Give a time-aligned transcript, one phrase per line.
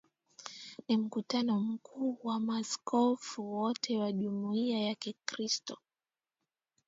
[0.87, 5.77] Ni Mkutano Mkuu wa Maaskofu wote wa Jumuiya ya Kikristu